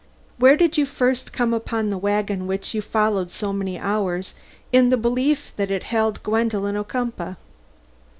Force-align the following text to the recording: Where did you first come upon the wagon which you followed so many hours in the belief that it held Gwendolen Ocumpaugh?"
Where 0.39 0.55
did 0.57 0.79
you 0.79 0.87
first 0.87 1.31
come 1.31 1.53
upon 1.53 1.91
the 1.91 1.97
wagon 1.99 2.47
which 2.47 2.73
you 2.73 2.81
followed 2.81 3.29
so 3.29 3.53
many 3.53 3.77
hours 3.77 4.33
in 4.71 4.89
the 4.89 4.97
belief 4.97 5.53
that 5.57 5.69
it 5.69 5.83
held 5.83 6.23
Gwendolen 6.23 6.75
Ocumpaugh?" 6.75 7.35